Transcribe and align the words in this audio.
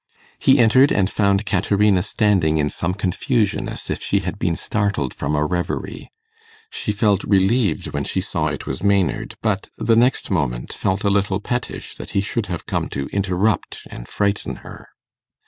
He 0.39 0.57
entered 0.57 0.91
and 0.91 1.11
found 1.11 1.45
Caterina 1.45 2.01
standing 2.01 2.57
in 2.57 2.71
some 2.71 2.95
confusion 2.95 3.69
as 3.69 3.87
if 3.87 4.01
she 4.01 4.21
had 4.21 4.39
been 4.39 4.55
startled 4.55 5.13
from 5.13 5.35
a 5.35 5.45
reverie. 5.45 6.11
She 6.71 6.91
felt 6.91 7.23
relieved 7.23 7.91
when 7.91 8.03
she 8.03 8.19
saw 8.19 8.47
it 8.47 8.65
was 8.65 8.81
Maynard, 8.81 9.35
but, 9.43 9.69
the 9.77 9.95
next 9.95 10.31
moment, 10.31 10.73
felt 10.73 11.03
a 11.03 11.09
little 11.11 11.39
pettish 11.39 11.93
that 11.97 12.09
he 12.17 12.21
should 12.21 12.47
have 12.47 12.65
come 12.65 12.89
to 12.89 13.09
interrupt 13.13 13.81
and 13.91 14.07
frighten 14.07 14.55
her. 14.65 14.89